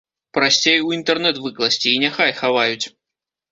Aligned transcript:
Прасцей 0.37 0.79
у 0.87 0.95
інтэрнэт 0.97 1.43
выкласці, 1.45 1.87
і 1.93 2.01
няхай 2.07 2.35
хаваюць! 2.41 2.85